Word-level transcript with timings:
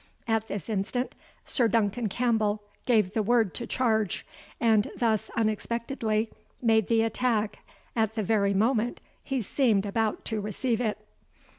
At 0.27 0.47
this 0.47 0.67
instant, 0.67 1.13
Sir 1.45 1.67
Duncan 1.67 2.09
Campbell 2.09 2.63
gave 2.87 3.13
the 3.13 3.21
word 3.21 3.53
to 3.53 3.67
charge, 3.67 4.25
and 4.59 4.89
thus 4.97 5.29
unexpectedly 5.35 6.31
made 6.59 6.87
the 6.87 7.03
attack 7.03 7.59
at 7.95 8.15
the 8.15 8.23
very 8.23 8.55
moment 8.55 8.99
he 9.23 9.43
seemed 9.43 9.85
about 9.85 10.25
to 10.25 10.41
receive 10.41 10.81
it. 10.81 11.05